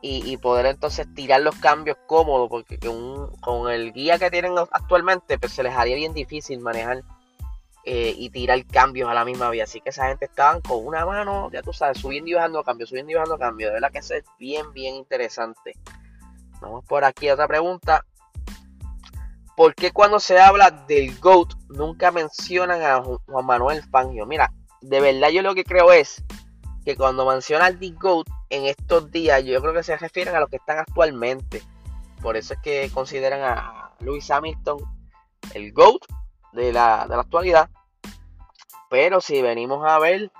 y, 0.00 0.36
poder 0.36 0.66
entonces 0.66 1.12
tirar 1.12 1.40
los 1.40 1.56
cambios 1.56 1.96
cómodos, 2.06 2.48
porque 2.48 2.78
con, 2.78 3.34
con 3.38 3.68
el 3.68 3.92
guía 3.92 4.20
que 4.20 4.30
tienen 4.30 4.56
actualmente 4.70 5.40
pues 5.40 5.52
se 5.52 5.64
les 5.64 5.74
haría 5.74 5.96
bien 5.96 6.14
difícil 6.14 6.60
manejar 6.60 7.02
eh, 7.90 8.14
y 8.18 8.28
tirar 8.28 8.66
cambios 8.66 9.08
a 9.08 9.14
la 9.14 9.24
misma 9.24 9.48
vía. 9.48 9.64
Así 9.64 9.80
que 9.80 9.88
esa 9.88 10.08
gente 10.08 10.26
estaban 10.26 10.60
con 10.60 10.84
una 10.84 11.06
mano, 11.06 11.50
ya 11.50 11.62
tú 11.62 11.72
sabes, 11.72 11.96
subiendo 11.96 12.28
y 12.28 12.34
bajando 12.34 12.62
cambios, 12.62 12.90
subiendo 12.90 13.12
y 13.12 13.14
bajando 13.14 13.38
cambios. 13.38 13.70
De 13.70 13.74
verdad 13.76 13.90
que 13.90 14.00
eso 14.00 14.12
es 14.12 14.24
bien, 14.38 14.74
bien 14.74 14.94
interesante. 14.94 15.72
Vamos 16.60 16.84
por 16.84 17.02
aquí 17.02 17.30
a 17.30 17.32
otra 17.32 17.48
pregunta. 17.48 18.04
¿Por 19.56 19.74
qué 19.74 19.90
cuando 19.90 20.20
se 20.20 20.38
habla 20.38 20.70
del 20.70 21.18
GOAT 21.18 21.54
nunca 21.70 22.10
mencionan 22.10 22.82
a 22.82 23.02
Juan 23.02 23.46
Manuel 23.46 23.82
Fangio? 23.84 24.26
Mira, 24.26 24.52
de 24.82 25.00
verdad 25.00 25.30
yo 25.30 25.40
lo 25.40 25.54
que 25.54 25.64
creo 25.64 25.90
es 25.90 26.22
que 26.84 26.94
cuando 26.94 27.24
mencionan 27.24 27.78
The 27.78 27.92
GOAT 27.92 28.26
en 28.50 28.66
estos 28.66 29.10
días, 29.10 29.42
yo 29.44 29.62
creo 29.62 29.72
que 29.72 29.82
se 29.82 29.96
refieren 29.96 30.36
a 30.36 30.40
los 30.40 30.50
que 30.50 30.56
están 30.56 30.76
actualmente. 30.76 31.62
Por 32.20 32.36
eso 32.36 32.52
es 32.52 32.60
que 32.60 32.90
consideran 32.92 33.40
a 33.40 33.92
Lewis 34.00 34.30
Hamilton 34.30 34.76
el 35.54 35.72
GOAT 35.72 36.02
de 36.52 36.70
la, 36.70 37.06
de 37.08 37.16
la 37.16 37.22
actualidad. 37.22 37.70
Pero 38.90 39.20
si 39.20 39.42
venimos 39.42 39.84
a 39.86 39.98
ver 39.98 40.30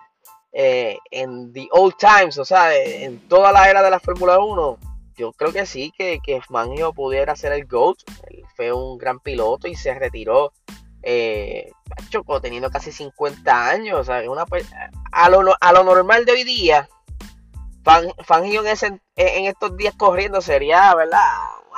eh, 0.52 0.98
en 1.10 1.52
the 1.52 1.68
old 1.72 1.94
times, 1.96 2.38
o 2.38 2.44
sea, 2.44 2.74
en 2.76 3.18
toda 3.28 3.52
la 3.52 3.68
era 3.68 3.82
de 3.82 3.90
la 3.90 4.00
Fórmula 4.00 4.38
1, 4.38 4.78
yo 5.16 5.32
creo 5.32 5.52
que 5.52 5.66
sí, 5.66 5.92
que, 5.96 6.20
que 6.22 6.40
Mangio 6.48 6.92
pudiera 6.92 7.36
ser 7.36 7.52
el 7.52 7.66
GOAT. 7.66 7.98
Él 8.28 8.44
fue 8.56 8.72
un 8.72 8.96
gran 8.98 9.18
piloto 9.18 9.66
y 9.66 9.74
se 9.74 9.92
retiró 9.94 10.52
eh, 11.02 11.72
teniendo 12.40 12.70
casi 12.70 12.92
50 12.92 13.68
años. 13.68 13.98
O 13.98 14.04
sea, 14.04 14.30
una, 14.30 14.44
a, 15.12 15.28
lo, 15.28 15.54
a 15.60 15.72
lo 15.72 15.84
normal 15.84 16.24
de 16.24 16.32
hoy 16.32 16.44
día, 16.44 16.88
Fangio 18.24 18.62
en, 18.66 19.00
en 19.16 19.44
estos 19.46 19.76
días 19.76 19.94
corriendo 19.96 20.40
sería, 20.40 20.94
¿verdad? 20.94 21.20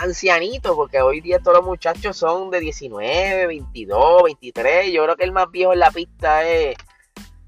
ancianito, 0.01 0.75
porque 0.75 1.03
hoy 1.03 1.21
día 1.21 1.39
todos 1.41 1.59
los 1.59 1.67
muchachos 1.67 2.17
son 2.17 2.51
de 2.51 2.61
19, 2.61 3.47
22, 3.47 4.23
23. 4.25 4.93
Yo 4.93 5.05
creo 5.05 5.17
que 5.17 5.25
el 5.25 5.33
más 5.33 5.51
viejo 5.51 5.73
en 5.73 5.79
la 5.79 5.91
pista 5.91 6.43
es 6.49 6.77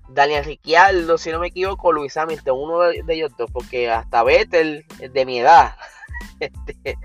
Daniel 0.09 0.45
Ricciardo, 0.45 1.17
si 1.17 1.31
no 1.31 1.41
me 1.41 1.49
equivoco, 1.49 1.93
Luis 1.93 2.17
Hamilton, 2.17 2.59
uno 2.59 2.81
de, 2.81 3.03
ellos 3.09 3.33
dos, 3.39 3.51
porque 3.51 3.91
hasta 3.91 4.23
Vettel 4.23 4.85
es 5.01 5.13
de 5.13 5.25
mi 5.27 5.41
edad. 5.41 5.75
Este, 6.41 6.99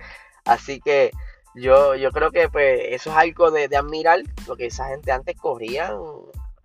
así 0.45 0.79
que 0.79 1.11
yo, 1.53 1.95
yo 1.95 2.11
creo 2.11 2.31
que 2.31 2.49
pues 2.49 2.79
eso 2.89 3.11
es 3.11 3.17
algo 3.17 3.51
de, 3.51 3.67
de 3.67 3.77
admirar, 3.77 4.21
porque 4.47 4.67
esa 4.67 4.87
gente 4.87 5.11
antes 5.11 5.35
corría, 5.37 5.95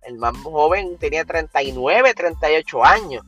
el 0.01 0.17
más 0.17 0.35
joven 0.37 0.97
tenía 0.97 1.23
39, 1.23 2.13
38 2.15 2.83
años, 2.83 3.23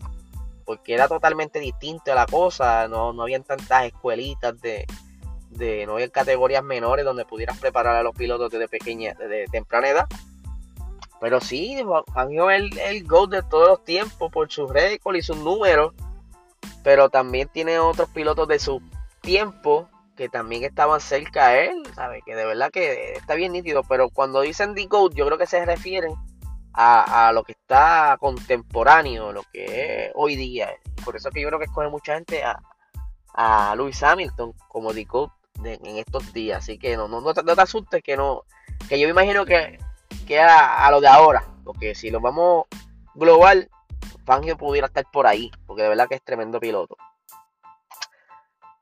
porque 0.65 0.93
era 0.93 1.07
totalmente 1.07 1.59
distinto 1.59 2.13
la 2.13 2.25
cosa, 2.25 2.87
no, 2.87 3.13
no 3.13 3.23
habían 3.23 3.43
tantas 3.43 3.85
escuelitas 3.85 4.59
de, 4.61 4.85
de 5.51 5.85
no 5.85 5.93
había 5.93 6.09
categorías 6.09 6.63
menores 6.63 7.05
donde 7.05 7.25
pudieras 7.25 7.57
preparar 7.59 7.95
a 7.95 8.03
los 8.03 8.15
pilotos 8.15 8.51
desde 8.51 8.67
pequeña, 8.67 9.15
temprana 9.51 9.89
edad. 9.89 10.07
Pero 11.19 11.39
sí, 11.39 11.77
han 12.13 12.31
el, 12.31 12.77
el 12.77 13.07
GOAT 13.07 13.31
de 13.31 13.43
todos 13.43 13.69
los 13.69 13.83
tiempos 13.83 14.31
por 14.31 14.51
su 14.51 14.67
récord 14.67 15.15
y 15.15 15.21
sus 15.21 15.37
números. 15.37 15.93
Pero 16.83 17.09
también 17.09 17.47
tiene 17.47 17.79
otros 17.79 18.09
pilotos 18.09 18.47
de 18.47 18.59
su 18.59 18.81
tiempo 19.21 19.89
que 20.15 20.29
también 20.29 20.63
estaban 20.63 21.01
cerca 21.01 21.47
a 21.47 21.57
él, 21.59 21.81
¿sabe? 21.95 22.21
Que 22.25 22.35
de 22.35 22.45
verdad 22.45 22.69
que 22.71 23.13
está 23.13 23.33
bien 23.33 23.53
nítido. 23.53 23.81
Pero 23.83 24.09
cuando 24.09 24.41
dicen 24.41 24.75
The 24.75 24.85
GOAT, 24.85 25.13
yo 25.15 25.25
creo 25.25 25.37
que 25.37 25.47
se 25.47 25.65
refieren 25.65 26.13
a, 26.77 27.31
lo 27.33 27.43
que 27.43 27.53
está 27.53 28.17
contemporáneo, 28.19 29.31
lo 29.31 29.43
que 29.43 30.07
es 30.07 30.11
hoy 30.15 30.35
día. 30.35 30.69
Por 31.03 31.15
eso 31.15 31.29
que 31.29 31.41
yo 31.41 31.47
creo 31.47 31.59
que 31.59 31.65
escoge 31.65 31.89
mucha 31.89 32.15
gente 32.15 32.43
a, 32.43 32.59
a 33.33 33.75
Lewis 33.75 34.01
Hamilton 34.03 34.53
como 34.67 34.91
GOAT 34.93 35.31
en 35.63 35.97
estos 35.97 36.33
días. 36.33 36.59
Así 36.59 36.77
que 36.77 36.97
no, 36.97 37.07
no, 37.07 37.21
no, 37.21 37.33
te, 37.33 37.61
asustes 37.61 38.03
que 38.03 38.17
no. 38.17 38.43
Que 38.89 38.99
yo 38.99 39.07
me 39.07 39.11
imagino 39.11 39.45
que, 39.45 39.79
que 40.27 40.39
a, 40.39 40.89
lo 40.91 40.99
de 40.99 41.07
ahora. 41.07 41.45
Porque 41.63 41.95
si 41.95 42.09
lo 42.09 42.19
vamos 42.19 42.65
global, 43.13 43.69
Fangio 44.25 44.57
pudiera 44.57 44.87
estar 44.87 45.05
por 45.11 45.27
ahí. 45.27 45.51
Porque 45.65 45.83
de 45.83 45.89
verdad 45.89 46.07
que 46.07 46.15
es 46.15 46.23
tremendo 46.23 46.59
piloto. 46.59 46.97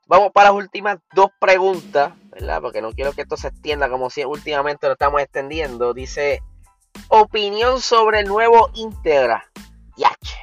Vamos 0.06 0.32
para 0.32 0.50
las 0.50 0.58
últimas 0.58 0.98
dos 1.14 1.30
preguntas, 1.40 2.12
¿verdad? 2.30 2.60
Porque 2.60 2.82
no 2.82 2.92
quiero 2.92 3.12
que 3.12 3.22
esto 3.22 3.38
se 3.38 3.48
extienda 3.48 3.88
como 3.88 4.10
si 4.10 4.22
últimamente 4.24 4.86
lo 4.86 4.94
estamos 4.94 5.22
extendiendo. 5.22 5.94
Dice, 5.94 6.42
opinión 7.08 7.80
sobre 7.80 8.20
el 8.20 8.28
nuevo 8.28 8.70
Integra. 8.74 9.44
Yache. 9.96 10.36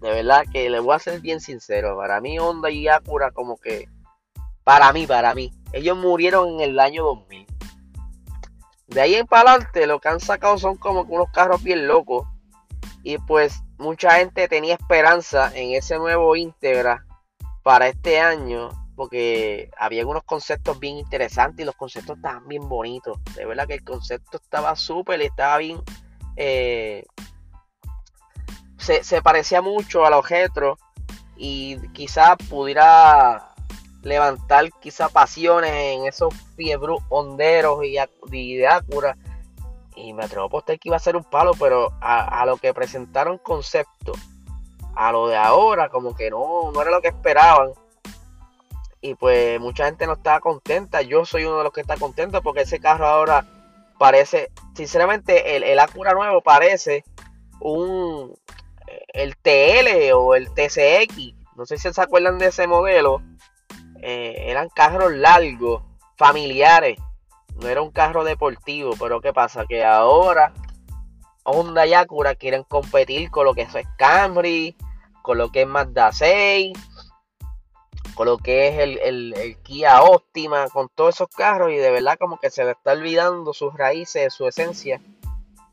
De 0.00 0.10
verdad 0.10 0.44
que 0.52 0.70
le 0.70 0.80
voy 0.80 0.94
a 0.94 0.98
ser 0.98 1.20
bien 1.20 1.40
sincero. 1.40 1.96
Para 1.96 2.20
mí 2.20 2.38
Honda 2.38 2.70
y 2.70 2.86
Acura 2.88 3.30
como 3.30 3.56
que 3.56 3.88
para 4.64 4.92
mí, 4.92 5.06
para 5.06 5.34
mí. 5.34 5.52
Ellos 5.72 5.96
murieron 5.96 6.54
en 6.54 6.60
el 6.60 6.80
año 6.80 7.04
2000. 7.04 7.46
De 8.88 9.00
ahí 9.00 9.14
en 9.14 9.26
para 9.26 9.52
adelante 9.52 9.86
lo 9.86 10.00
que 10.00 10.08
han 10.08 10.20
sacado 10.20 10.58
son 10.58 10.76
como 10.76 11.02
unos 11.02 11.30
carros 11.32 11.62
bien 11.62 11.86
locos. 11.86 12.26
Y 13.02 13.18
pues 13.18 13.62
mucha 13.78 14.12
gente 14.18 14.48
tenía 14.48 14.74
esperanza 14.74 15.50
en 15.54 15.72
ese 15.72 15.98
nuevo 15.98 16.34
Integra 16.36 17.06
para 17.62 17.88
este 17.88 18.20
año. 18.20 18.70
Porque 18.96 19.70
había 19.78 20.06
unos 20.06 20.24
conceptos 20.24 20.80
bien 20.80 20.96
interesantes 20.96 21.62
y 21.62 21.66
los 21.66 21.76
conceptos 21.76 22.16
estaban 22.16 22.48
bien 22.48 22.68
bonitos. 22.68 23.18
De 23.34 23.44
verdad 23.44 23.68
que 23.68 23.74
el 23.74 23.84
concepto 23.84 24.38
estaba 24.38 24.74
súper 24.74 25.20
estaba 25.20 25.58
bien... 25.58 25.80
Eh, 26.36 27.04
se, 28.78 29.04
se, 29.04 29.22
parecía 29.22 29.62
mucho 29.62 30.04
a 30.04 30.10
los 30.10 30.28
retro 30.28 30.78
y 31.36 31.78
quizás 31.92 32.36
pudiera 32.48 33.54
levantar 34.06 34.70
quizá 34.80 35.08
pasiones 35.08 35.72
en 35.72 36.06
esos 36.06 36.32
fiebros 36.56 37.02
honderos 37.08 37.80
y, 37.84 38.56
de 38.56 38.68
Acura. 38.68 39.16
Y 39.96 40.12
me 40.12 40.24
atrevo 40.24 40.44
a 40.44 40.46
apostar 40.46 40.78
que 40.78 40.88
iba 40.88 40.96
a 40.96 41.00
ser 41.00 41.16
un 41.16 41.24
palo, 41.24 41.52
pero 41.58 41.92
a, 42.00 42.44
lo 42.46 42.56
que 42.58 42.72
presentaron 42.72 43.38
concepto, 43.38 44.12
a 44.94 45.10
lo 45.10 45.28
de 45.28 45.36
ahora, 45.36 45.88
como 45.88 46.14
que 46.14 46.30
no, 46.30 46.70
no 46.72 46.82
era 46.82 46.90
lo 46.90 47.00
que 47.00 47.08
esperaban. 47.08 47.72
Y 49.06 49.14
pues 49.14 49.60
mucha 49.60 49.86
gente 49.86 50.06
no 50.06 50.14
estaba 50.14 50.40
contenta. 50.40 51.02
Yo 51.02 51.24
soy 51.24 51.44
uno 51.44 51.58
de 51.58 51.64
los 51.64 51.72
que 51.72 51.80
está 51.80 51.96
contento 51.96 52.42
porque 52.42 52.62
ese 52.62 52.80
carro 52.80 53.06
ahora 53.06 53.44
parece, 53.98 54.50
sinceramente, 54.74 55.56
el, 55.56 55.62
el 55.62 55.78
Acura 55.78 56.12
nuevo 56.12 56.40
parece 56.42 57.04
un 57.60 58.34
el 59.08 59.36
TL 59.36 60.12
o 60.14 60.34
el 60.34 60.52
TCX. 60.52 61.34
No 61.56 61.66
sé 61.66 61.78
si 61.78 61.92
se 61.92 62.00
acuerdan 62.00 62.38
de 62.38 62.46
ese 62.46 62.66
modelo 62.66 63.22
eh, 64.02 64.50
eran 64.50 64.68
carros 64.68 65.12
largos, 65.12 65.82
familiares. 66.16 66.98
No 67.56 67.68
era 67.68 67.80
un 67.80 67.90
carro 67.90 68.24
deportivo, 68.24 68.92
pero 69.00 69.20
¿qué 69.20 69.32
pasa? 69.32 69.64
Que 69.66 69.84
ahora 69.84 70.52
Honda 71.44 71.86
y 71.86 71.94
Acura 71.94 72.34
quieren 72.34 72.64
competir 72.64 73.30
con 73.30 73.46
lo 73.46 73.54
que 73.54 73.62
es 73.62 73.74
Camry, 73.96 74.76
con 75.22 75.38
lo 75.38 75.50
que 75.50 75.62
es 75.62 75.66
Mazda 75.66 76.12
6, 76.12 76.72
con 78.16 78.26
lo 78.26 78.38
que 78.38 78.68
es 78.68 78.78
el, 78.78 79.58
Kia 79.62 80.02
Optima, 80.02 80.68
con 80.70 80.88
todos 80.88 81.16
esos 81.16 81.28
carros 81.28 81.70
y 81.70 81.76
de 81.76 81.90
verdad 81.90 82.16
como 82.18 82.38
que 82.38 82.50
se 82.50 82.64
le 82.64 82.70
está 82.70 82.92
olvidando 82.92 83.52
sus 83.52 83.74
raíces, 83.74 84.32
su 84.32 84.48
esencia. 84.48 85.02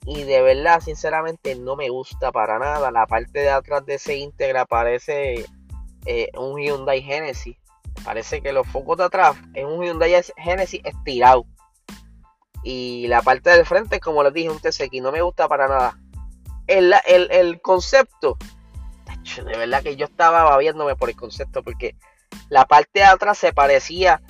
Y 0.06 0.24
de 0.24 0.42
verdad, 0.42 0.82
sinceramente, 0.82 1.56
no 1.56 1.78
me 1.78 1.88
gusta 1.88 2.34
para 2.34 2.60
nada. 2.60 2.92
La 2.92 3.08
parte 3.08 3.40
de 3.40 3.50
atrás 3.50 3.86
de 3.86 3.94
ese 3.94 4.18
Integra 4.18 4.66
parece 4.66 5.46
eh, 6.06 6.30
un 6.38 6.60
Hyundai 6.60 7.02
Genesis. 7.02 7.56
Parece 8.04 8.42
que 8.42 8.52
los 8.52 8.68
focos 8.68 8.98
de 8.98 9.06
atrás 9.06 9.38
es 9.54 9.64
un 9.64 9.82
Hyundai 9.82 10.22
Genesis 10.36 10.82
estirado. 10.84 11.46
Y 12.62 13.08
la 13.08 13.22
parte 13.22 13.52
del 13.52 13.66
frente, 13.66 14.02
como 14.02 14.22
les 14.22 14.34
dije, 14.34 14.50
un 14.50 14.60
TCX. 14.60 15.02
No 15.02 15.14
me 15.14 15.22
gusta 15.22 15.48
para 15.48 15.70
nada. 15.70 15.98
El, 16.68 16.94
el, 17.06 17.62
concepto. 17.62 18.38
De 19.38 19.58
verdad 19.58 19.82
que 19.82 19.96
yo 19.96 20.06
estaba 20.08 20.44
babiándome 20.44 20.98
por 20.98 21.10
el 21.10 21.16
concepto. 21.16 21.64
Porque 21.64 21.96
la 22.50 22.66
parte 22.66 23.00
de 23.00 23.06
atrás 23.06 23.38
se 23.38 23.54
parecía 23.54 24.22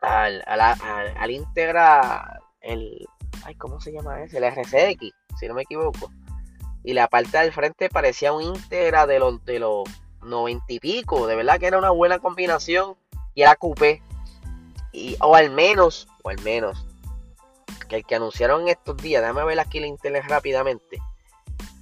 al, 0.00 0.42
al, 0.46 1.30
Integra. 1.30 2.40
El, 2.60 3.06
ay, 3.44 3.54
¿cómo 3.56 3.80
se 3.80 3.92
llama 3.92 4.22
ese? 4.22 4.38
El 4.38 4.44
RCX, 4.44 5.14
si 5.38 5.48
no 5.48 5.54
me 5.54 5.62
equivoco. 5.62 6.10
Y 6.84 6.94
la 6.94 7.08
parte 7.08 7.38
del 7.38 7.52
frente 7.52 7.88
parecía 7.88 8.32
un 8.32 8.42
Integra 8.42 9.06
de 9.06 9.18
los, 9.18 9.44
de 9.44 9.58
los 9.58 9.84
90 10.22 10.64
y 10.68 10.80
pico. 10.80 11.26
De 11.26 11.36
verdad 11.36 11.58
que 11.58 11.66
era 11.66 11.78
una 11.78 11.90
buena 11.90 12.18
combinación. 12.18 12.96
Y 13.34 13.42
era 13.42 13.56
coupé. 13.56 14.02
Y, 14.92 15.16
o 15.20 15.34
al 15.34 15.50
menos, 15.50 16.06
o 16.22 16.28
al 16.28 16.40
menos, 16.42 16.86
que 17.88 17.96
el 17.96 18.04
que 18.04 18.14
anunciaron 18.14 18.68
estos 18.68 18.96
días, 18.98 19.22
déjame 19.22 19.44
ver 19.44 19.58
aquí 19.58 19.80
la 19.80 19.86
internet 19.86 20.24
rápidamente. 20.28 20.98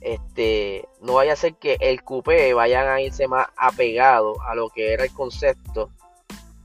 Este, 0.00 0.88
no 1.00 1.14
vaya 1.14 1.34
a 1.34 1.36
ser 1.36 1.54
que 1.54 1.76
el 1.80 2.02
coupé 2.02 2.54
vayan 2.54 2.88
a 2.88 3.00
irse 3.00 3.28
más 3.28 3.48
apegado 3.56 4.40
a 4.42 4.54
lo 4.54 4.70
que 4.70 4.92
era 4.92 5.04
el 5.04 5.12
concepto 5.12 5.90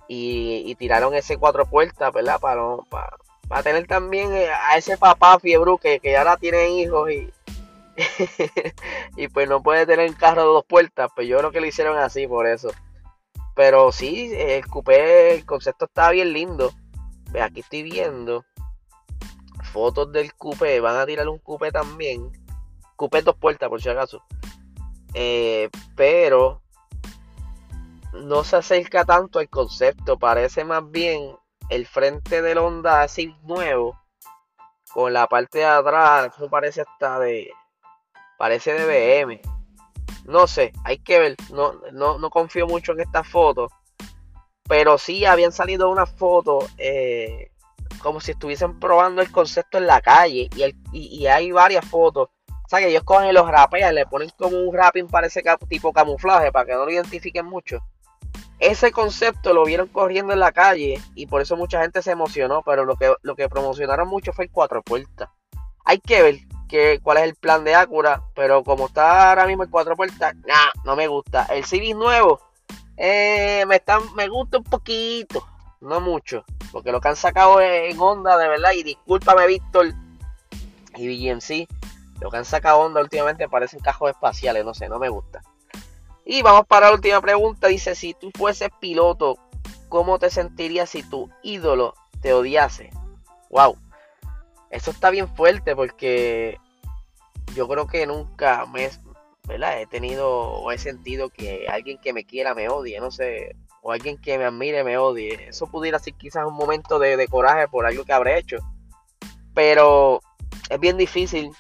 y, 0.08 0.76
tiraron 0.76 1.16
ese 1.16 1.38
cuatro 1.38 1.66
puertas, 1.66 2.14
¿verdad? 2.14 2.40
Para, 2.40 2.62
para, 3.48 3.64
tener 3.64 3.88
también 3.88 4.34
eh, 4.34 4.50
a 4.50 4.78
ese 4.78 4.98
papá 4.98 5.40
fiebre 5.40 5.72
que, 5.82 6.00
que 6.00 6.16
ahora 6.16 6.38
tiene 6.38 6.70
hijos 6.70 7.10
y, 7.12 7.34
y 9.18 9.28
pues 9.28 9.50
no 9.50 9.64
puede 9.64 9.86
tener 9.86 10.10
un 10.10 10.16
carro 10.16 10.42
de 10.42 10.48
dos 10.48 10.66
puertas, 10.66 11.10
pues 11.16 11.28
yo 11.28 11.38
creo 11.40 11.52
que 11.52 11.60
lo 11.60 11.66
hicieron 11.66 11.98
así 11.98 12.28
por 12.28 12.48
eso. 12.48 12.70
Pero 13.56 13.92
sí, 13.92 14.32
el 14.36 14.68
coupé, 14.68 15.34
el 15.34 15.46
concepto 15.46 15.86
está 15.86 16.12
bien 16.12 16.34
lindo. 16.34 16.74
Aquí 17.42 17.62
estoy 17.62 17.84
viendo 17.84 18.46
fotos 19.72 20.12
del 20.12 20.34
coupé, 20.34 20.80
van 20.80 20.98
a 20.98 21.06
tirar 21.06 21.28
un 21.28 21.40
coupé 21.40 21.72
también 21.72 22.32
Coupé 22.96 23.22
dos 23.22 23.36
puertas, 23.36 23.70
por 23.70 23.82
si 23.82 23.90
acaso. 23.90 24.24
Eh, 25.14 25.70
pero 25.96 26.62
no 28.14 28.44
se 28.44 28.58
acerca 28.58 29.06
tanto 29.06 29.40
al 29.40 29.50
concepto. 29.50 30.18
Parece 30.18 30.64
más 30.64 30.90
bien 30.90 31.36
el 31.70 31.86
frente 31.86 32.42
del 32.42 32.58
Honda 32.58 33.02
así 33.02 33.36
nuevo. 33.44 34.00
Con 34.94 35.14
la 35.14 35.28
parte 35.28 35.60
de 35.60 35.66
atrás. 35.66 36.32
Eso 36.36 36.50
parece 36.50 36.82
hasta 36.82 37.20
de. 37.20 37.52
Parece 38.38 38.74
de 38.74 38.86
BM. 39.24 39.42
No 40.26 40.48
sé, 40.48 40.72
hay 40.84 41.00
que 41.00 41.20
ver. 41.20 41.36
No, 41.52 41.74
no, 41.92 42.30
confío 42.30 42.68
mucho 42.68 42.94
en 42.94 43.02
esta 43.02 43.24
foto. 43.24 43.68
Pero 44.68 44.98
sí 44.98 45.26
habían 45.26 45.52
salido 45.52 45.90
unas 45.90 46.12
fotos. 46.12 46.66
Eh, 46.78 47.52
como 48.02 48.22
si 48.22 48.32
estuviesen 48.32 48.80
probando 48.80 49.22
el 49.22 49.32
concepto 49.32 49.78
en 49.78 49.88
la 49.88 50.02
calle. 50.02 50.50
Y, 50.56 51.20
y 51.22 51.28
hay 51.28 51.52
varias 51.52 51.86
fotos 51.86 52.30
o 52.66 52.68
sea, 52.68 52.80
que 52.80 52.90
ellos 52.90 53.04
cogen 53.04 53.30
y 53.30 53.34
los 53.34 53.48
rapean, 53.48 53.94
le 53.94 54.08
ponen 54.08 54.30
como 54.38 54.58
un 54.58 54.76
rapping 54.76 55.08
parece 55.08 55.44
tipo 55.70 55.94
camuflaje 55.94 56.52
para 56.52 56.66
que 56.66 56.74
no 56.74 56.86
lo 56.86 56.92
identifiquen 56.92 57.46
mucho. 57.46 57.80
Ese 58.58 58.92
concepto 58.92 59.54
lo 59.54 59.66
vieron 59.66 59.88
corriendo 59.88 60.34
en 60.34 60.40
la 60.40 60.52
calle 60.52 61.00
y 61.14 61.28
por 61.28 61.42
eso 61.42 61.56
mucha 61.56 61.82
gente 61.82 62.02
se 62.02 62.12
emocionó, 62.12 62.64
pero 62.64 62.84
lo 62.84 62.96
que, 62.96 63.14
lo 63.22 63.36
que 63.36 63.50
promocionaron 63.50 64.08
mucho 64.08 64.34
fue 64.34 64.46
el 64.46 64.52
cuatro 64.52 64.82
puertas. 64.82 65.30
Hay 65.84 66.00
que 66.00 66.24
ver 66.24 66.36
que, 66.68 67.00
cuál 67.04 67.18
es 67.18 67.24
el 67.26 67.36
plan 67.36 67.64
de 67.64 67.76
Acura, 67.76 68.24
pero 68.34 68.64
como 68.64 68.88
está 68.88 69.30
ahora 69.30 69.46
mismo 69.46 69.62
el 69.62 69.70
cuatro 69.70 69.96
puertas, 69.96 70.34
nah, 70.48 70.72
no 70.86 70.96
me 70.96 71.08
gusta. 71.08 71.46
El 71.52 71.66
Civic 71.66 71.96
nuevo, 71.96 72.40
eh, 72.98 73.64
me, 73.68 73.80
me 74.16 74.28
gusta 74.28 74.58
un 74.58 74.64
poquito, 74.64 75.46
no 75.82 76.00
mucho, 76.00 76.44
porque 76.72 76.92
lo 76.92 77.00
que 77.00 77.10
han 77.10 77.16
sacado 77.16 77.62
en 77.62 78.00
Honda, 78.00 78.38
de 78.38 78.48
verdad, 78.48 78.72
y 78.72 78.82
discúlpame 78.82 79.46
Víctor 79.46 79.94
y 80.96 81.30
BMC, 81.30 81.68
lo 82.20 82.32
que 82.32 82.38
han 82.38 82.46
sacado 82.46 82.80
onda 82.80 83.02
últimamente 83.02 83.50
parecen 83.50 83.80
cajos 83.80 84.12
espaciales, 84.12 84.64
no 84.64 84.74
sé, 84.74 84.88
no 84.88 85.00
me 85.00 85.10
gusta. 85.10 85.42
Y 86.26 86.42
vamos 86.42 86.66
para 86.66 86.88
la 86.88 86.94
última 86.94 87.22
pregunta. 87.22 87.68
Dice, 87.68 87.94
si 87.94 88.14
tú 88.14 88.32
fueses 88.36 88.70
piloto, 88.80 89.38
¿cómo 89.90 90.18
te 90.18 90.30
sentirías 90.30 90.90
si 90.90 91.04
tu 91.04 91.30
ídolo 91.44 91.94
te 92.22 92.34
odiase? 92.34 92.90
Wow. 93.50 93.78
Eso 94.72 94.92
está 94.92 95.12
bien 95.12 95.34
fuerte 95.36 95.76
porque 95.76 96.58
yo 97.54 97.68
creo 97.68 97.86
que 97.86 98.08
nunca 98.08 98.66
me 98.66 98.90
he 99.48 99.88
tenido 99.88 100.28
o 100.30 100.72
he 100.72 100.78
sentido 100.80 101.30
que 101.30 101.68
alguien 101.70 102.00
que 102.00 102.12
me 102.12 102.26
quiera 102.26 102.56
me 102.56 102.70
odie, 102.70 103.00
no 103.00 103.12
sé, 103.12 103.56
o 103.82 103.92
alguien 103.92 104.18
que 104.18 104.40
me 104.40 104.46
admire 104.46 104.84
me 104.84 104.98
odie. 104.98 105.50
Eso 105.50 105.68
pudiera 105.68 106.00
ser 106.00 106.16
quizás 106.16 106.46
un 106.46 106.56
momento 106.56 106.98
de 106.98 107.28
coraje 107.28 107.68
por 107.68 107.86
algo 107.86 108.04
que 108.04 108.14
habré 108.14 108.40
hecho. 108.40 108.58
Pero 109.54 110.22
es 110.70 110.80
bien 110.80 110.98
difícil 110.98 111.52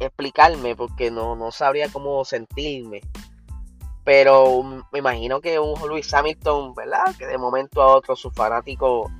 explicarme 0.00 0.76
porque 0.76 1.10
no, 1.10 1.36
no 1.36 1.50
sabría 1.50 1.88
cómo 1.90 2.24
sentirme. 2.24 3.00
Pero 4.04 4.62
me 4.92 4.98
imagino 4.98 5.40
que 5.40 5.58
un 5.58 5.74
Luis 5.88 6.12
Hamilton, 6.14 6.74
¿verdad? 6.74 7.04
Que 7.18 7.26
de 7.26 7.38
momento 7.38 7.82
a 7.82 7.94
otro 7.94 8.14
su 8.14 8.30
fanático 8.30 9.10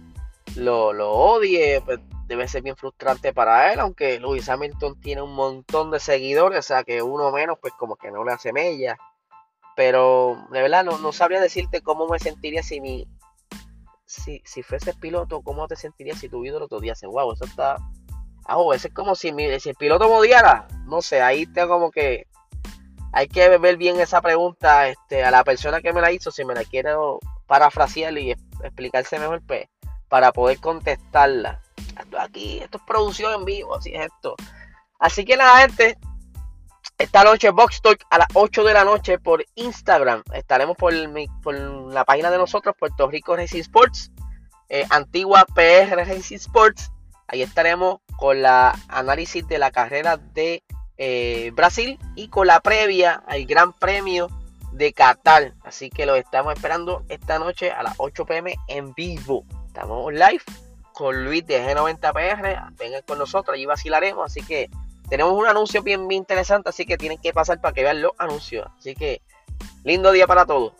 lo, 0.54 0.92
lo 0.92 1.12
odie, 1.12 1.80
pues 1.80 1.98
debe 2.26 2.48
ser 2.48 2.62
bien 2.62 2.76
frustrante 2.76 3.32
para 3.32 3.72
él, 3.72 3.80
aunque 3.80 4.18
Luis 4.18 4.48
Hamilton 4.48 5.00
tiene 5.00 5.22
un 5.22 5.34
montón 5.34 5.90
de 5.90 6.00
seguidores, 6.00 6.58
o 6.58 6.62
sea 6.62 6.84
que 6.84 7.02
uno 7.02 7.30
menos, 7.30 7.58
pues 7.60 7.72
como 7.74 7.96
que 7.96 8.10
no 8.10 8.24
le 8.24 8.32
hace 8.32 8.52
mella. 8.52 8.96
Pero 9.76 10.46
de 10.50 10.62
verdad 10.62 10.84
no, 10.84 10.98
no 10.98 11.12
sabría 11.12 11.40
decirte 11.40 11.82
cómo 11.82 12.08
me 12.08 12.18
sentiría 12.18 12.62
si 12.62 12.80
mi. 12.80 13.06
Si, 14.06 14.40
si 14.44 14.62
fuese 14.62 14.94
piloto, 14.94 15.42
cómo 15.42 15.66
te 15.66 15.74
sentirías 15.74 16.18
si 16.18 16.28
tu 16.28 16.44
ídolo 16.44 16.68
te 16.68 16.76
odiase. 16.76 17.08
Wow, 17.08 17.32
eso 17.32 17.44
está, 17.44 17.76
Ah, 18.48 18.58
oh, 18.58 18.72
ese 18.72 18.88
es 18.88 18.94
como 18.94 19.14
si, 19.14 19.32
si 19.60 19.68
el 19.70 19.74
piloto 19.74 20.08
modiara. 20.08 20.68
No 20.86 21.02
sé, 21.02 21.20
ahí 21.20 21.46
tengo 21.46 21.68
como 21.68 21.90
que. 21.90 22.26
Hay 23.12 23.28
que 23.28 23.58
ver 23.58 23.76
bien 23.76 23.98
esa 23.98 24.20
pregunta 24.20 24.88
este, 24.88 25.24
a 25.24 25.30
la 25.30 25.42
persona 25.42 25.80
que 25.80 25.92
me 25.92 26.00
la 26.00 26.12
hizo, 26.12 26.30
si 26.30 26.44
me 26.44 26.54
la 26.54 26.64
quiero 26.64 27.18
parafrasear 27.46 28.16
y 28.18 28.32
explicarse 28.62 29.18
mejor, 29.18 29.42
pues, 29.46 29.66
para 30.08 30.32
poder 30.32 30.58
contestarla. 30.58 31.62
Esto 31.98 32.20
aquí, 32.20 32.58
esto 32.58 32.78
es 32.78 32.84
producción 32.84 33.32
en 33.32 33.44
vivo, 33.44 33.74
así 33.76 33.94
es 33.94 34.06
esto. 34.06 34.36
Así 34.98 35.24
que 35.24 35.36
nada, 35.36 35.60
gente. 35.60 35.96
Esta 36.98 37.24
noche 37.24 37.50
Box 37.50 37.82
Talk 37.82 38.04
a 38.10 38.18
las 38.18 38.28
8 38.32 38.64
de 38.64 38.72
la 38.72 38.84
noche 38.84 39.18
por 39.18 39.44
Instagram. 39.54 40.22
Estaremos 40.32 40.76
por, 40.76 40.94
por 41.42 41.54
la 41.54 42.04
página 42.04 42.30
de 42.30 42.38
nosotros, 42.38 42.74
Puerto 42.78 43.08
Rico 43.08 43.36
Racing 43.36 43.60
Sports. 43.60 44.12
Eh, 44.68 44.86
antigua 44.90 45.44
PR 45.54 45.94
Racing 45.94 46.36
Sports. 46.36 46.90
Ahí 47.28 47.42
estaremos 47.42 48.00
con 48.16 48.42
la 48.42 48.78
análisis 48.88 49.46
de 49.46 49.58
la 49.58 49.70
carrera 49.70 50.16
de 50.16 50.62
eh, 50.98 51.50
Brasil 51.54 51.98
y 52.14 52.28
con 52.28 52.46
la 52.46 52.60
previa 52.60 53.22
al 53.26 53.44
Gran 53.46 53.72
Premio 53.72 54.28
de 54.72 54.92
Qatar. 54.92 55.54
Así 55.64 55.90
que 55.90 56.06
lo 56.06 56.14
estamos 56.14 56.54
esperando 56.54 57.04
esta 57.08 57.38
noche 57.38 57.70
a 57.70 57.82
las 57.82 57.94
8 57.98 58.24
pm 58.24 58.54
en 58.68 58.94
vivo. 58.94 59.44
Estamos 59.66 60.12
live 60.12 60.42
con 60.92 61.24
Luis 61.24 61.46
de 61.46 61.62
G90PR. 61.62 62.76
Vengan 62.78 63.02
con 63.06 63.18
nosotros, 63.18 63.54
allí 63.54 63.66
vacilaremos. 63.66 64.24
Así 64.24 64.42
que 64.42 64.70
tenemos 65.08 65.34
un 65.34 65.46
anuncio 65.46 65.82
bien, 65.82 66.08
bien 66.08 66.22
interesante. 66.22 66.70
Así 66.70 66.86
que 66.86 66.96
tienen 66.96 67.18
que 67.18 67.32
pasar 67.32 67.60
para 67.60 67.74
que 67.74 67.82
vean 67.82 68.00
los 68.00 68.12
anuncios. 68.18 68.66
Así 68.78 68.94
que 68.94 69.20
lindo 69.84 70.12
día 70.12 70.26
para 70.26 70.46
todos. 70.46 70.72